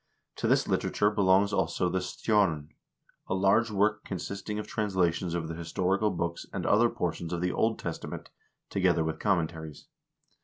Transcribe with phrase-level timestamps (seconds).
[0.37, 2.69] To this literature belongs, also, the" Stjorn,"
[3.27, 7.51] a large work consisting of translations of the historical books and other portions of the
[7.51, 8.31] Old Testament,
[8.71, 9.85] together with com mentaries.